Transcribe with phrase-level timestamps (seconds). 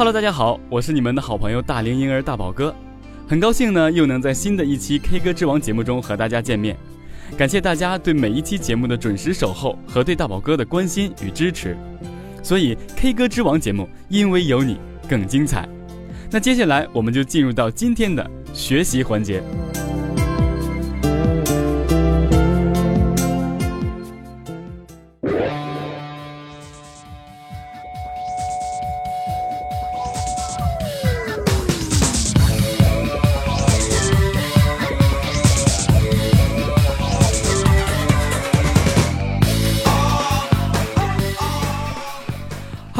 [0.00, 2.74] Hello，大家好，我是你们的好朋友大龄婴儿大宝哥，
[3.28, 6.74] 很高兴呢又能在新的一期 K 歌之王节目中和大家见面，
[7.36, 11.76] 感谢大家对每一期节目的准时守候和对大宝哥的关心与支持，
[12.42, 15.68] 所以 K 歌之王节目因为有你更精彩。
[16.30, 19.42] 那接下来我们就进入到今天的学习环节。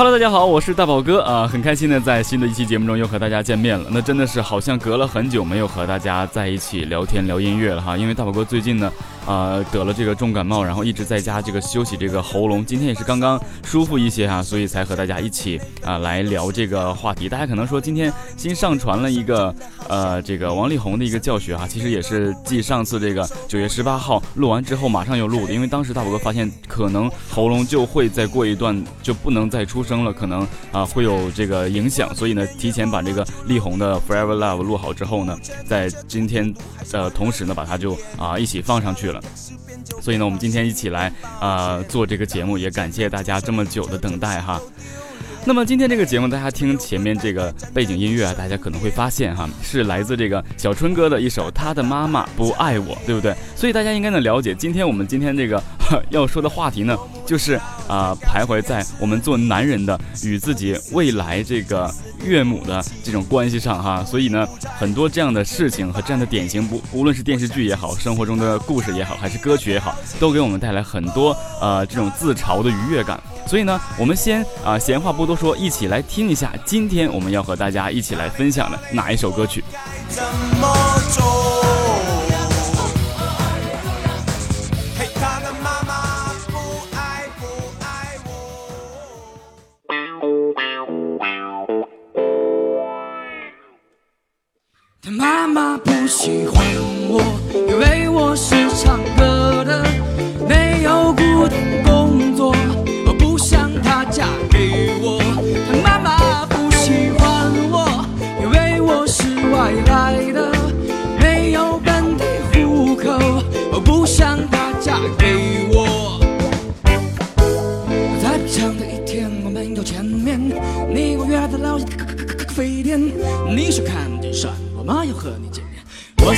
[0.01, 3.84] Hello，大家好，我是大宝哥啊，很开心呢在新的一期节目中又和大家见面了。
[3.91, 8.91] 那真的是好像隔了很久没有和大家在一起聊天聊音乐了哈，因为大宝哥最近呢。
[9.31, 17.28] 呃，得了这个重感冒，然后一直在家这个休息这个喉咙，今天也是刚刚舒服一些哈，所以才和大家一起啊来聊这个话题。
[17.28, 19.55] 大家可能说今天新上传了一个
[19.89, 36.53] 呃这个王力宏的一个教学哈，其实也是继上次这个九月十八号录完之后马上又录的，因为当时大宝哥发现可能喉咙就会再过一段就不能再出声了，可能啊会有这个影响，所以呢提前把这个力宏的 Forever Love 录好之后呢，在今天
[36.91, 39.11] 呃同时呢把它就啊一起放上去。
[39.11, 39.20] 了，
[40.01, 44.61] 所以呢，我们今天一起来啊做这个节目，也感谢大家这么久的等待哈。
[45.47, 53.35] 那么今天这个节目，大家听前面这个背景音乐啊，大家可能会发现哈，是来自这个小春哥的一首《他的妈妈不爱我》，对不对？
[53.57, 55.63] 所以大家应该能了解，今天我们今天这个
[56.11, 56.96] 要说的话题呢，
[57.27, 57.55] 就是
[57.89, 61.92] 啊，徘徊在我们做男人的与自己未来这个
[62.24, 64.05] 岳母的这种关系上哈。
[64.05, 64.46] 所以呢，
[64.79, 73.20] 很多这样的事情和这样的典型，不无论是电视剧也好，生活中的故事也好，还是歌曲也好，都给我们带来很多呃这种自嘲的愉悦感。
[73.46, 79.64] 所以呢，我们先啊，闲话不多说，一起来听一下今天我们要和大家一起来分享的哪一首歌曲。
[80.11, 81.39] 他
[96.11, 96.99] 喜欢。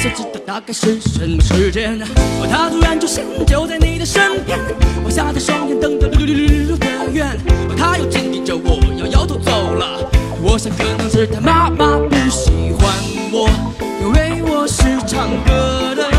[0.02, 1.96] 想知道大概是什么时间，
[2.50, 4.58] 他突然出现就在你的身边，
[5.04, 7.38] 我下的双眼瞪得溜溜溜溜的圆。
[7.78, 10.10] 他又紧盯着我，要摇头走了。
[10.42, 12.92] 我想可能是他妈妈不喜欢
[13.30, 13.48] 我，
[14.00, 16.10] 因为我是唱歌的，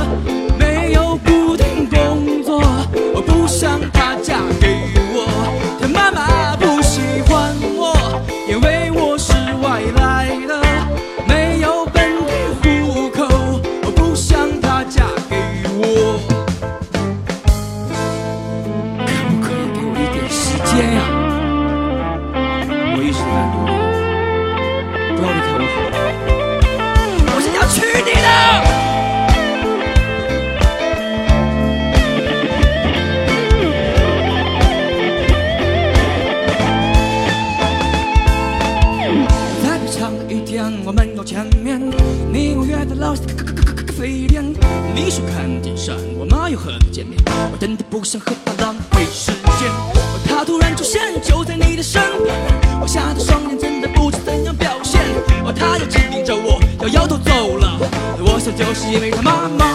[58.73, 59.72] 是因为他妈妈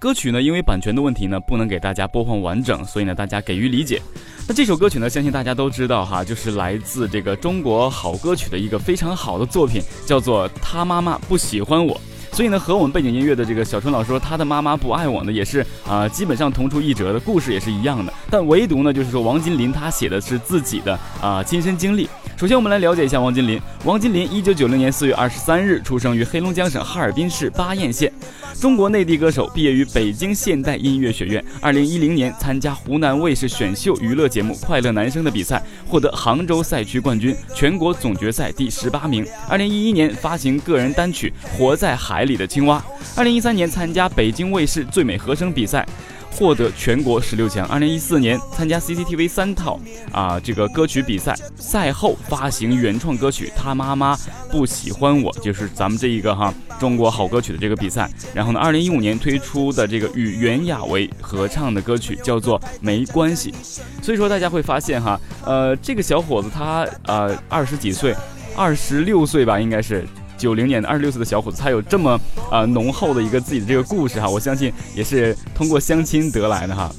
[0.00, 4.00] 歌曲呢，因为版权的问题呢，不能给大家播放完整，所以呢，大家给予理解。
[4.48, 11.94] 那这首歌曲呢，相信大家都知道哈，就是来自这个中国好歌曲的一个非常好的作品，叫做《他妈妈不喜欢我》。
[12.40, 18.10] 所以呢，和我们背景音乐的这个小春老师说他的妈妈不爱我呢，也是啊，基本上同出一辙的故事也是一样的。
[18.30, 22.08] 但唯独呢，就是说王金林他写的是自己的啊亲身经历。
[22.38, 23.60] 首先，我们来了解一下王金林。
[23.84, 28.10] 王金林，一九九零年四月二十三日出生于黑龙江省哈尔滨市巴彦县，
[28.58, 31.44] 中国内地歌手，毕业于北京现代音乐学院。
[31.60, 39.26] 二零一零年参加湖南卫视选秀娱乐节目《快乐男声》的比赛，获得杭州赛区冠军，全国总决赛第十八名。
[39.46, 42.78] 二零一一年发行个人单曲《活在海里里的青蛙》。
[43.14, 45.86] 二零一三年参加北京卫视最美和声比赛。
[46.32, 47.66] 获得全国十六强。
[47.66, 49.78] 二零一四年参加 CCTV 三套
[50.12, 54.16] 啊这个歌曲比赛，赛后发行原创歌曲《他妈妈
[54.48, 58.08] 不喜欢我》，就是咱们这一个哈中国好歌曲的这个比赛。
[58.32, 63.52] 然后呢，二零一五年推出的这个与袁娅维合唱的歌曲叫做《没关系》。
[64.00, 68.14] 所以说大家会发现哈，呃，这个小伙子他呃二十几岁，
[68.56, 70.06] 二十六岁吧，应该是。
[70.40, 72.18] 九零年的二十六岁的小伙子，他有这么
[72.50, 76.90] 啊浓厚的一个自己的这个故事哈，我相信也是通过相亲得来的哈。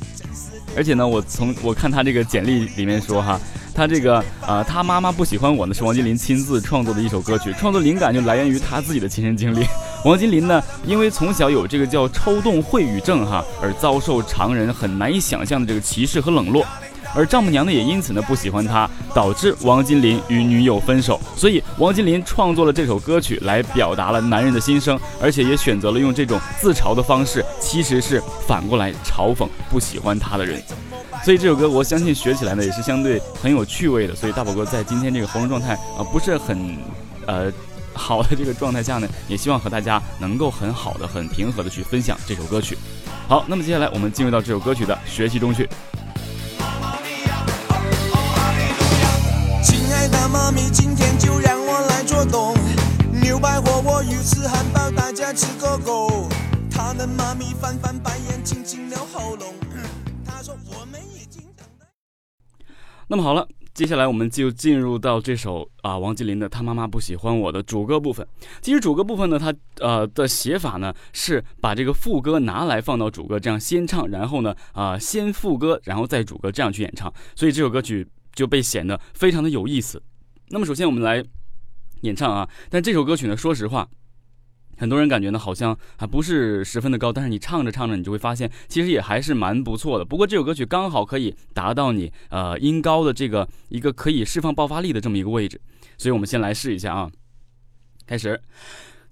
[0.78, 3.40] 而且呢，我从我看他这个简历里面说哈，
[3.74, 9.66] 他这个啊他妈妈不喜欢我呢，是王金林亲自创作的一首歌曲，创作灵感就来源于他自己的亲身经历。
[10.06, 16.64] 王金林呢，因为从小有这个叫抽动秽语症哈，而遭受常人很难以想象的这个歧视和冷落。
[17.16, 21.20] 而丈母娘呢，也因此呢不喜欢他，导致王金林与女友分手。
[21.36, 30.62] 所以王金林创作了这首歌曲来表达了男人的心声，而且也选择了用这种自嘲的方式，其实是反过来嘲讽不喜欢他的人。
[31.24, 34.16] 所以这首歌我相信学起来呢也是相对很有趣味的。
[34.16, 36.78] 所以大宝哥在今天这个喉咙状态啊不是很
[37.28, 37.52] 呃
[37.94, 42.78] 好的这个状态下呢，也希望和大家能够很好的、很平和的去分享这首歌曲。
[43.28, 45.68] 好，那么接下来我们进入到这首歌曲的学习中去。
[50.52, 52.54] 妈咪，今天就让我来做东。
[53.22, 56.28] 牛排火锅、鱼翅汉堡，大家吃个够。
[56.70, 59.56] 他的妈咪翻翻白眼，清清了喉咙。
[60.26, 61.86] 他说我们已经等待。
[63.08, 68.28] 那么好了，接下来我们就进入到这首啊王金林的《他妈妈不喜欢我》的主歌部分。
[68.62, 77.14] 其实主歌部分呢，它呃的写法呢是把这个副歌拿来放到主歌，这样先唱，然后呢啊先副歌，然后再主歌，这样去演唱。
[77.38, 80.02] 所以这首歌曲就被显得非常的有意思。
[80.52, 81.24] 那么首先我们来
[82.02, 83.88] 演唱啊，但这首歌曲呢，说实话，
[84.78, 90.04] 很多人感觉呢好像还不是十分的高，但是你唱着唱着，你就会发现其实也还是蛮不错的。
[90.04, 95.62] 不过这首歌曲刚好可以达到你呃音高的这个一个可以释放爆发力的这么一个位置，
[95.98, 97.10] 所以我们先来试一下啊，
[98.06, 98.42] 开始。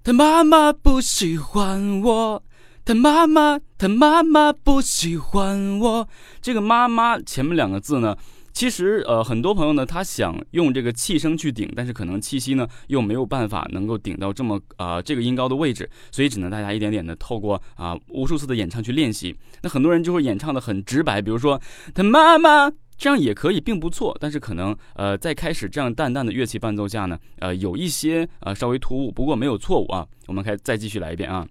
[0.04, 2.42] 他妈妈不喜欢我，
[2.84, 6.08] 他妈妈他妈妈不喜欢我，
[6.42, 8.16] 这个妈妈前面两个字呢。
[8.52, 19.34] 其实，呃，很多朋友呢，他想用这个气声去顶，但是可能气息呢又没有办法能够顶到这么啊这个音高的位置，所以只能大家一点点的透过啊无数次的演唱去练习。
[19.62, 21.60] 那很多人就会演唱的很直白，比如说
[21.94, 30.06] 他妈妈这样也可以，并不错，但是可能呃在开始这样淡淡的乐器伴奏下呢，呃有一些呃稍微突兀，不过没有错误啊。
[30.26, 31.46] 我们开再继续来一遍啊，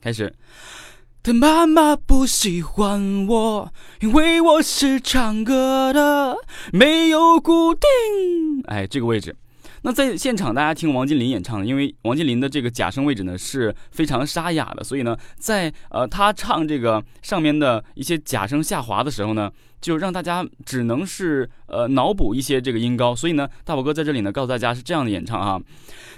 [0.00, 0.32] 开始。
[1.26, 6.36] 他妈妈不喜欢我，因为我是唱歌的，
[6.72, 8.62] 没有固定。
[8.66, 9.34] 哎，这个位置。
[9.82, 19.50] 那在现场大家听王金林演唱，因为王金林的这个假声位置呢是非常沙哑的，所以呢，在呃他唱这个上面的一些假声下滑的时候呢。
[19.78, 25.60] 就让大家只能是呃脑补一些这个音高，所以呢，大宝哥在这里呢告诉大家是这样的演唱啊。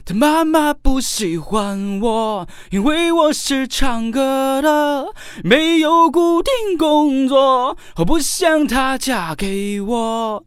[0.07, 5.13] 他妈妈不喜欢我，因为我是唱歌的，
[5.43, 10.45] 没有固定工作，我不想她嫁给我。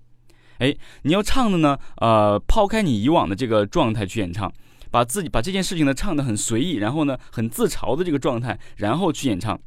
[0.62, 4.54] 哎，你要唱的呢，呃，抛开你以往的这个状态去演唱，
[4.92, 9.60] 把自己把这件事情呢唱得很随意，然后呢很自嘲的这个状态，然后去演唱。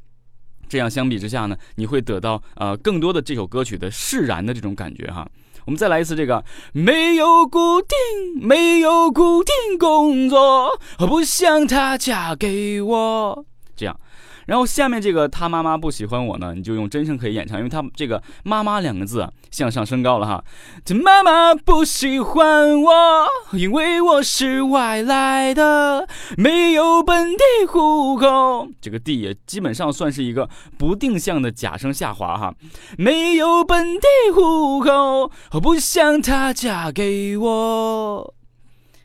[0.68, 5.28] 这样相比之下呢，你会得到呃更多的这首歌曲的释然的这种感觉哈。
[5.64, 13.44] 我们再来一次这个，没有固定，没有固定工作，我不想她嫁给我。
[13.74, 13.98] 这样。
[14.46, 20.44] 然后下面这个他妈妈不喜欢我呢，你就用真声可以演唱，因为他这个“妈妈”两个字向上升高了哈。
[20.84, 28.68] 这妈妈不喜欢我，因为我是外来的，没有本地户口。
[28.80, 32.54] 这个 D 也基本上算是一个不定向的假声下滑哈。
[32.98, 38.34] 没有本地户口，我不想她嫁给我。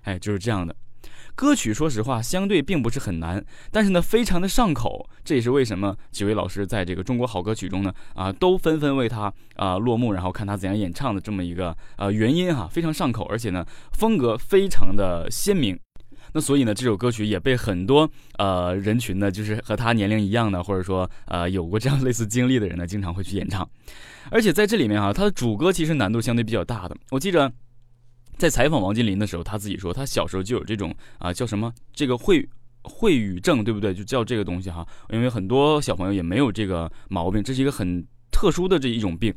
[0.03, 0.75] 哎，就是这样的。
[1.39, 3.41] 歌曲说实话相对并不是很难，
[3.71, 15.79] 但是呢非常的上口，这也是为什么几位老师在这个中国好歌曲中呢啊都纷纷为他啊落幕，然后看他怎样演唱的这么一个呃原因哈，非常上口，而且呢风格非常的鲜明。
[16.33, 23.65] 那所以呢，这首歌曲也被很多呃人群呢，就是和他年龄一样的，或者说呃有过这样类似经历的人呢，经常会去演唱。
[24.29, 26.97] 而且在这里面啊，他的主歌其实难度相对比较大的。
[27.11, 27.49] 我记着
[28.39, 32.47] 在采访王金林的时候，他自己说他小时候就有这种啊叫什么这个会
[32.83, 33.93] 秽语症，对不对？
[33.93, 34.87] 就叫这个东西哈。
[35.11, 38.03] 因为很多小朋友也没有这个毛病，这是一个很。
[38.31, 39.33] 特殊的这一种病，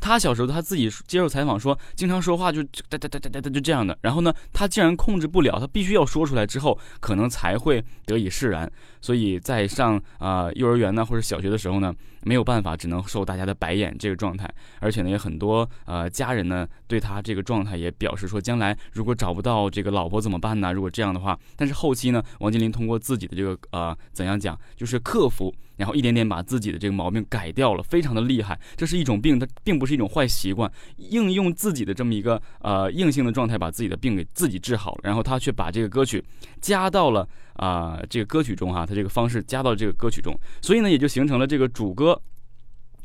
[0.00, 3.98] 他小时候他自己接受采访说，经常说话就哒哒哒哒哒哒就这样的。
[4.02, 8.70] 然后呢，他竟然控制不了，他必须要说出来之后，可能才会得以释然。
[9.00, 11.92] 所以在上啊幼儿园呢或者小学的时候呢，
[12.24, 14.52] 没有办法，只能受大家的白眼这个状态。
[14.80, 20.72] 而且呢，也很多呃家人呢对他这个状态也表示说，将来如果找不到这个老婆怎么办呢？
[20.72, 25.54] 如果这样的话，但是后期呢，王健林通过自己的这个呃怎样讲，就是克服。
[25.76, 28.56] 然后一点点把自己的这个毛病改掉了，非常的厉害。
[28.76, 30.70] 这是一种病，它并不是一种坏习惯。
[30.98, 35.00] 应用自己的这么一个呃硬性的状态，把自己的病给自己治好了。
[35.02, 36.22] 然后他却把这个歌曲
[36.60, 42.20] 加到了啊这个歌曲中哈，他这个方式加到这个歌曲中，所以呢也就形成了这个主歌。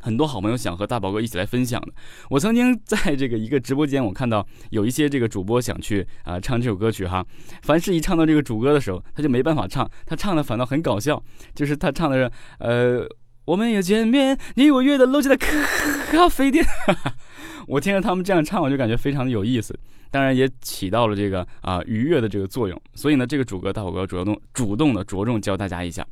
[0.02, 1.88] 很多好朋友想和大宝哥一起来分享的。
[2.30, 7.22] 我曾经在这个一个直播间，我看到有一些这个主播想去啊唱这首歌曲哈。
[7.64, 11.22] 凡是一唱到这个主歌的时候，他就没办法唱，他唱的反倒很搞笑。
[11.54, 13.06] 就是他唱的是呃，
[13.44, 16.66] 我们又见面，你我约的楼下的咖啡店。
[17.70, 19.78] 我听着他们这样唱，我就感觉非常的有意思，
[20.10, 22.82] 当然也起到了这个啊愉悦的这个作用。
[22.96, 26.04] 所以呢，这个主歌大宝哥主动主动的着重教大家一下。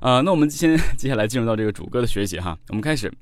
[0.00, 2.58] 啊， 那我们先接下来进入到这个主歌的学习哈。
[2.70, 3.12] 我们开始，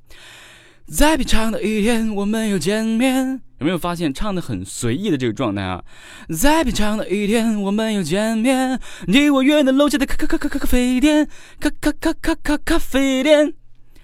[0.87, 3.43] 在平常的一天，我们又见面。
[3.59, 5.85] 有没有发现唱的很随意的这个状态啊？
[6.35, 8.81] 在平常的一天，我们又见面。
[9.07, 11.29] 你我约在楼下的咖咖咖咖咖啡店，
[11.61, 13.60] 咖咖咖咖咖咖啡店。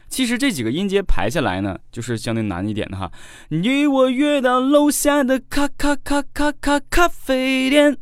[0.09, 3.11] 其实这几个音阶排下来呢，就是相对难一点的哈。
[3.49, 7.97] 你我约到楼下的咖咖咖咖咖咖啡店。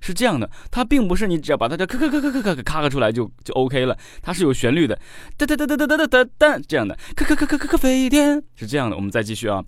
[0.00, 4.96] 是这样的，它并不是你只要把它这咔咔咔咔咔咔咔咔出来就就 OK 了，它是有旋律的，
[5.36, 8.94] 哒哒哒哒哒哒哒哒这样的，咔咔咔咔咔咔飞天是这样的。
[8.94, 9.64] 我们再继续啊，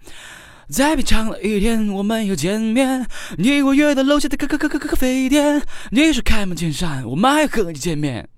[0.68, 3.04] 再平常的一天我们又见面，
[3.38, 8.28] 你我约到楼下的咔咔咔咔咔飞天，你说开门见山，我妈要和你见面。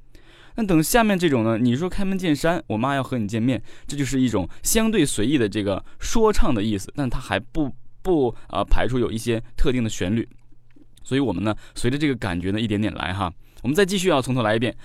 [0.56, 10.28] 那等下面这种呢，你说开门见山，我妈要和你见面，这就是一种相对随意的这个说唱的意思，但它还不不啊排除有一些特定的旋律。
[11.04, 13.32] 所以，我们呢，随着这个感觉呢，一点点来哈。
[13.62, 14.76] 我们再继续啊，从头来一遍。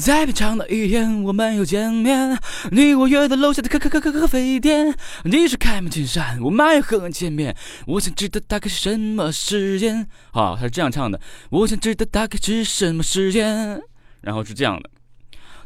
[0.00, 2.38] 在平常的一天，我们又见面。
[2.70, 4.94] 你我约在楼下的咖咖咖咖咖啡店。
[5.24, 7.54] 你是开门见山，我妈要和你见面。
[7.86, 10.06] 我想知道大概是什么时间。
[10.32, 11.20] 好，他是这样唱的。
[11.50, 13.82] 我想知道大概是什么时间。
[14.22, 14.88] 然后是这样的。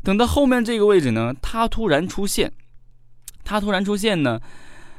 [0.07, 2.53] 等到后面这个位置呢，他突然出现。
[3.43, 4.39] 他突然出现呢。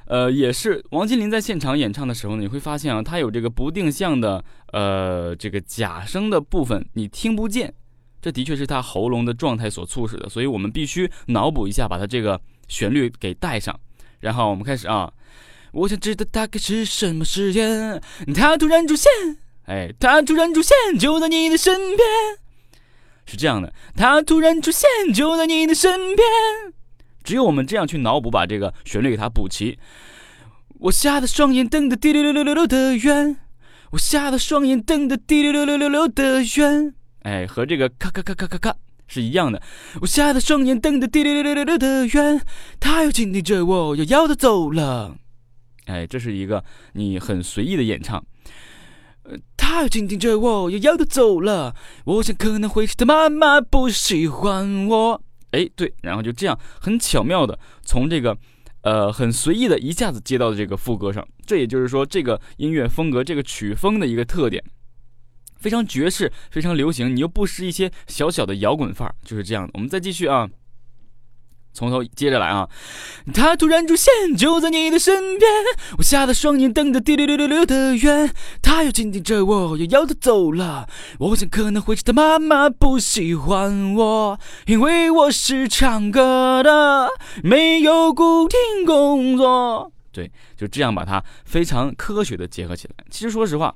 [0.07, 7.73] 呃，也是王心凌在现场演唱的时候呢，你会发现啊，他有这个不定向的呃这个假声的部分，你听不见，
[8.21, 13.77] 这的确是他喉咙的状态所促使的，所以我们必须脑补一下，把他这个旋律给带上，
[14.21, 15.11] 然后我们开始啊，
[15.73, 18.01] 我想知道大概是什么时间，
[18.33, 19.11] 他突然出现，
[19.65, 21.99] 哎，他突然出现就在你的身边，
[23.27, 26.25] 是这样的，他突然出现就在你的身边。
[27.24, 29.77] 只有我们这样去脑补，把这个旋律给它补齐。
[30.79, 33.36] 我吓得双眼瞪得滴溜溜溜溜溜的圆，
[33.91, 36.93] 我吓得双眼瞪得滴溜溜溜溜溜的圆。
[37.24, 38.75] 哎，和这个咔咔咔咔咔咔
[39.07, 39.62] 是一样的。
[40.00, 42.41] 我吓得双眼瞪得滴溜溜溜溜溜的圆，
[42.79, 45.17] 他又紧盯着我，又要的走了。
[45.88, 48.24] 哎，这是一个你很随意的演唱。
[49.69, 51.75] 他紧盯着我，要要的走了。
[52.05, 55.21] 我想可能会是他妈妈不喜欢我。
[55.51, 58.38] 哎，对，然后就这样很巧妙的从这个，
[58.83, 61.27] 呃，很随意的一下子接到了这个副歌上。
[61.45, 64.63] 这也就是说，这个音乐风格、这个曲风的一个特点，
[65.57, 69.71] 非常爵士，非常流行，你又不失一些小小的摇滚范儿，就是这样的。
[69.74, 70.50] 我们再继续啊。
[71.77, 72.67] 从头接着来啊！
[73.31, 75.48] 他突然出现，就在你的身边，
[76.00, 78.34] 我吓得双眼瞪得滴溜溜溜溜的圆。
[78.63, 80.89] 他又紧盯着我，又要他走了。
[81.19, 87.10] 我想可能会是他妈妈不喜欢我，因为我是唱歌的，
[87.43, 89.91] 没有固定工作。
[90.12, 92.96] 对，就这样把它非常科学的结合起来。
[93.12, 93.75] 其实说实话，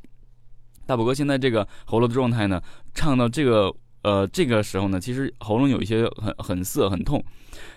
[0.87, 2.59] 大宝哥现在这个喉咙的状态呢，
[2.95, 3.71] 唱到这个。
[4.03, 7.23] 呃，这个时候呢，其实喉咙有一些很很涩、很痛，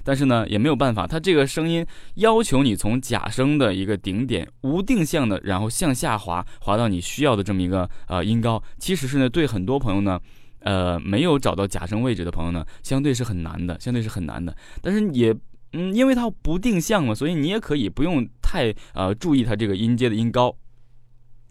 [0.03, 10.19] 但是呢，也没有办法，它这个声音要求你从假声的一个顶点无定向的，然后向下滑，滑到你需要的这么一个呃音高，其实是呢，对很多朋友呢，
[10.61, 14.57] 呃，没有找到假声位置的朋友呢，相对是很难的，相对是很难的。
[14.81, 15.35] 但是也，
[15.73, 20.57] 嗯，因为它不定向嘛，所以你也可以不用太呃注意它这个音阶的音高。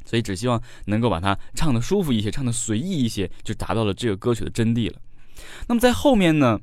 [0.05, 5.00] 所以只希望能够把它唱的舒服一些，唱的随意一些，就达到了这个歌曲的真谛了。
[5.67, 6.60] 那么在后面呢，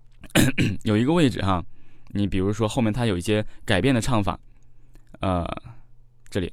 [0.84, 1.64] 有一个位置哈，
[2.10, 4.38] 你比如说后面它有一些改变的唱法，
[5.20, 5.46] 呃，
[6.30, 6.52] 这里，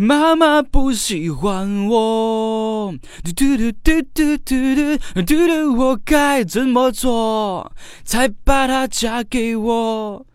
[0.00, 7.72] 妈妈不喜欢我，嘟嘟嘟嘟嘟嘟嘟嘟嘟，我该怎么做
[8.04, 10.26] 才把她嫁给我？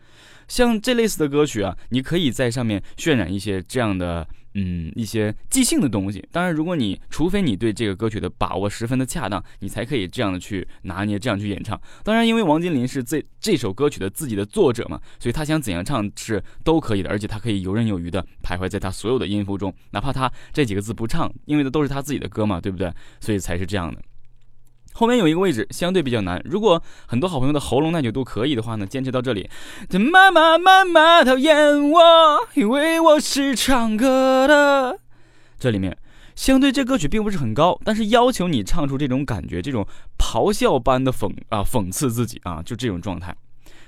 [0.47, 4.27] 像这类似的歌曲啊，你可以在上面渲染一些这样的。
[4.59, 6.27] 嗯，一些即兴的东西。
[6.31, 11.79] 当然，如果你除非你对这个歌曲的把握十分的恰当，你才可以这样的去拿捏，这样去演唱。
[12.03, 22.91] 当然，因为王金林是这这首歌曲的自己的作者嘛，所以他想怎样唱是都可以的，而且他可以游刃有余的徘徊在他所有的音符中，哪怕他这几个字不唱，因为这都是他自己的歌嘛，对不对？
[23.19, 24.01] 所以才是这样的。
[24.97, 29.47] 后面有一个位置相对比较难，如果很多好朋友的喉咙耐久度可以的话呢，坚持到这里。
[30.11, 31.99] 妈妈妈妈讨厌我，
[32.55, 34.99] 因为我是唱歌的。
[35.59, 35.95] 这里面
[36.35, 39.85] 相对这歌曲并不是很高，但是要求你唱出这种感觉，这种
[40.17, 43.35] 咆哮般的讽啊讽刺自己啊，就这种状态。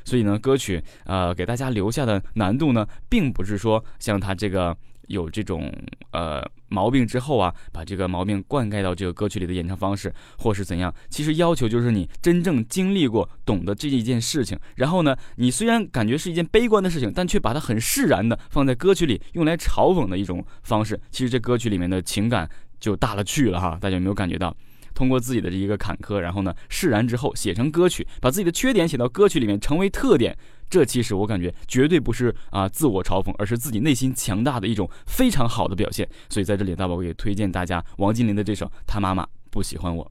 [0.05, 4.77] 所以呢，歌曲呃给大家留下的难度呢，并不是说像他这个。
[5.09, 5.71] 有这种
[6.11, 10.93] 呃毛病之后啊，把这个毛病灌溉到这个歌曲里的演唱方式，或是怎样？
[11.09, 14.57] 其实要求就是你真正经历过，懂得这一件事情。
[14.75, 20.99] 然后呢，你虽然感觉是一件悲观的事情，但却把它很释然的放在歌曲里，用来嘲讽的一种方式。
[21.11, 22.49] 其实这歌曲里面的情感
[22.79, 24.55] 就大了去了哈，大家有没有感觉到？
[24.95, 30.38] 通过自己的这一个坎坷，然后呢释然之后写成歌曲，把自己的缺点写到歌曲里面，成为特点。
[30.69, 36.08] 这其实我感觉绝对不是啊自我嘲讽，而是自己内心强大的一种非常好的表现。
[36.29, 40.05] 所以在这里，大宝哥也推荐大家王金林的这首《他妈妈不喜欢我》。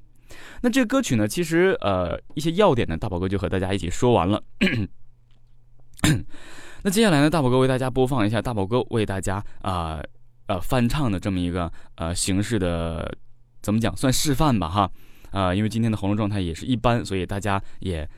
[0.61, 4.43] 那这个歌曲呢，其实呃一些要点呢，大宝哥就和大家一起说完了。
[6.83, 10.01] 那接下来呢，大宝哥为大家播放一下大宝哥为大家啊
[10.47, 13.17] 呃翻唱的这么一个呃形式的，
[13.63, 14.91] 怎么讲算示范吧哈。
[15.31, 18.09] 啊，因为今天的喉咙状态也是一般，所以大家也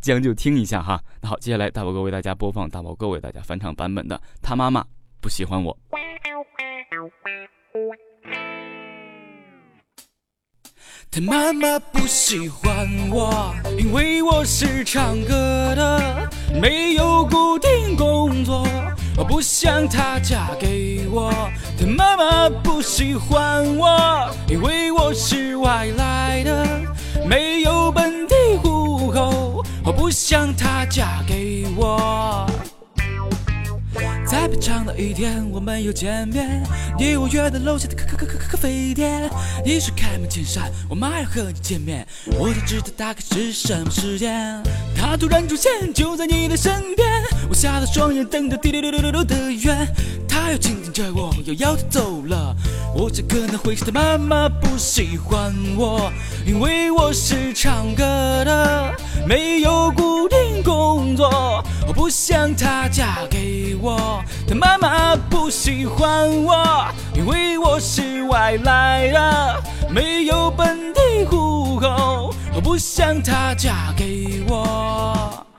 [0.00, 1.02] 将就听一下哈。
[1.20, 4.84] 那好，接下来大宝哥为大家播放大宝哥为大家翻唱版本的《他妈妈
[5.20, 5.76] 不喜欢我》。
[11.10, 18.66] 他妈妈不喜欢我，因为我是唱歌的，没有固定工作。
[19.18, 21.30] 我不想她嫁给我。
[21.78, 26.66] 他妈妈不喜欢我，因为我是外来的，
[27.26, 29.64] 没有本地户口。
[29.84, 32.48] 我不想她嫁给我。
[34.24, 36.62] 在平常的一天，我们又见面。
[36.98, 39.28] 你我约在楼下的咖咖咖咖咖啡店。
[39.64, 42.06] 你说开门见山，我妈要和你见面。
[42.38, 44.62] 我才知道大概是什么时间，
[45.12, 47.06] 她突然出现就在你的身边。
[47.46, 49.86] 我瞎了双眼，瞪着滴溜溜溜溜的圆。
[50.26, 52.56] 她又紧紧着我，又摇头走了。
[52.94, 56.10] 我怎可能会是她妈妈不喜欢我？
[56.46, 58.02] 因为我是唱歌
[58.46, 58.94] 的，
[59.28, 61.62] 没有固定工作。
[61.86, 64.24] 我不想她嫁给我。
[64.48, 72.34] 她妈妈不喜欢我，因为我是外来的，没有本地户口。
[72.54, 75.51] 我不想她嫁给我。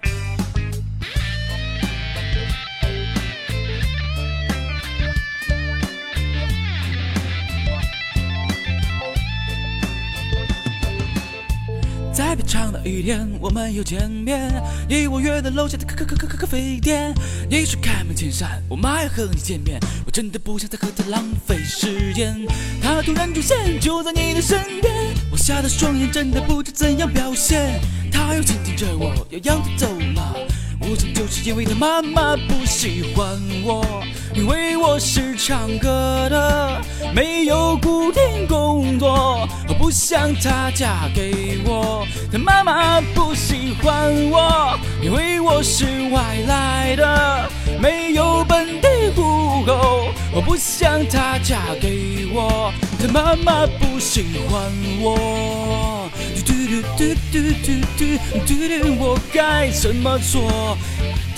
[12.33, 14.51] 在平常的一天，我们又见面。
[14.89, 17.13] 你我约在楼下的咖咖咖咖咖咖啡店。
[17.47, 19.79] 你说开门见山，我妈要和你见面。
[20.03, 22.43] 我真的不想再和她浪费时间。
[22.81, 24.91] 她突然出现，就在你的身边。
[25.31, 27.79] 我瞎的双眼，真的不知怎样表现。
[28.11, 30.35] 她又紧紧着我，摇摇头走了。
[30.79, 33.85] 我想就是因为她妈妈不喜欢我，
[34.33, 36.81] 因为我是唱歌的，
[37.13, 39.47] 没有固定工作。
[39.73, 47.49] 我不想她嫁给我，她妈妈不喜欢我，因为我是外来的，
[47.81, 50.09] 没有本地户口。
[50.31, 54.61] 我不想她嫁给我，她妈妈不喜欢
[55.01, 56.07] 我。
[56.45, 58.05] 嘟嘟嘟嘟嘟嘟
[58.45, 60.77] 嘟嘟，我该怎么做？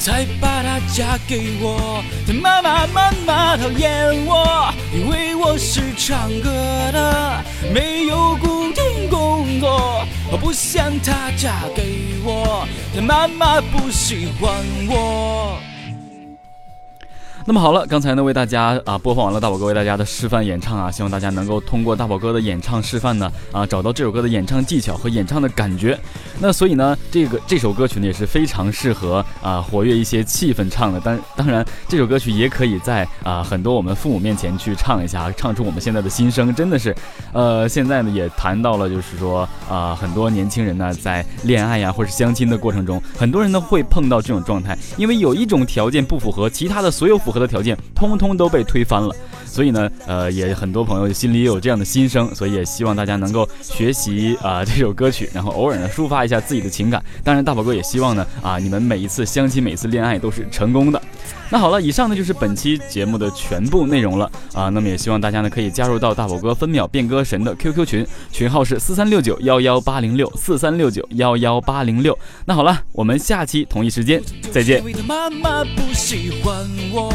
[0.05, 2.03] 才把她嫁给我？
[2.27, 6.51] 她妈妈妈妈讨厌我，因为我是唱歌
[6.93, 10.05] 的，没有固定工作。
[10.31, 14.53] 我不想她嫁给我，她妈妈不喜欢
[14.87, 15.57] 我。
[17.47, 25.95] 那么好了，刚才呢为大家啊播放完了大宝哥为大家的示范演唱啊，希望大家能够通过大宝哥的演唱示范呢啊找到这首歌的演唱技巧和演唱的感觉。
[26.39, 30.99] 那所以呢，这个这首歌曲呢也是非常适合啊活跃一些气氛唱的。
[30.99, 36.51] 当当然，这首歌曲也可以在啊很多我们父母面前去唱一下，唱出我们现在的心声。
[36.55, 36.95] 真的是，
[37.31, 47.34] 呃，现在呢也谈到了，就是说啊很多年轻人呢在恋爱呀或者相亲的过程中，很多人呢会碰到这种状态，因为有一种条件不符合，其他的所有符合。
[47.39, 49.15] 的条件通通都被推翻了，
[49.55, 57.01] 所以呢，呃，也很多朋友心里也有这样的心声，所以也希望大家能够学习啊这首歌曲，然后偶尔呢抒发一下自己的情感。
[57.23, 61.01] 当然，大宝哥也希望呢啊你们每一次相亲、每次恋爱都是成功的。
[61.49, 64.67] 那好了，以上呢就是本期节目的全部内容了啊。
[64.75, 72.17] 那么也希望大家呢可以加入到大宝哥分秒变歌神的 QQ 群，群号是四三六九幺幺八零六四三六九幺幺八零六。
[72.43, 74.83] 那好了，我们下期同一时间再见。
[75.07, 77.13] 妈妈不喜欢我，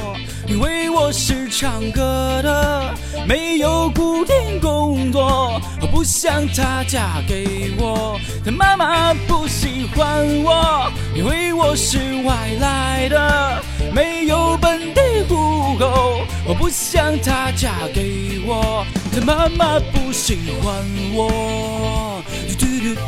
[0.49, 2.95] 因为我是唱歌的，
[3.27, 8.19] 没有固定工作，我不想她嫁给我。
[8.45, 13.63] 她妈妈不喜欢我，因为我是外来的。
[13.93, 20.73] 没有本地户口，我不想她嫁给我，她妈妈不喜欢
[21.13, 22.23] 我。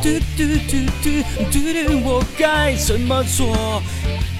[0.00, 1.04] 嘟嘟嘟嘟
[1.50, 3.82] 嘟嘟，我该怎么做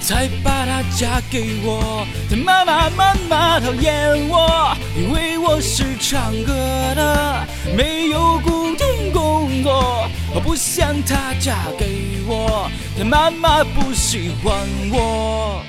[0.01, 2.07] 才把她嫁给我？
[2.31, 6.53] 她妈妈妈妈讨厌我，因为我是唱歌
[6.95, 10.09] 的，没有固定工作。
[10.35, 14.57] 我不想她嫁给我，她妈妈不喜欢
[14.91, 15.63] 我。